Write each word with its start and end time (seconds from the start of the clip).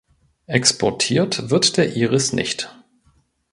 Exportiert 0.47 1.51
wird 1.51 1.77
der 1.77 1.95
Iris 1.95 2.33
nicht. 2.33 2.75